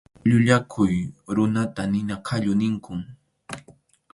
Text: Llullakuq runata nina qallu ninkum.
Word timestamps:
Llullakuq 0.25 0.91
runata 1.35 1.81
nina 1.91 2.15
qallu 2.27 2.53
ninkum. 2.61 2.99